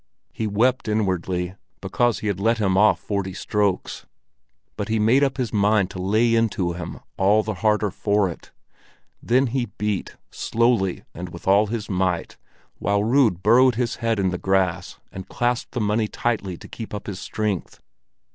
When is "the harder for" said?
7.43-8.27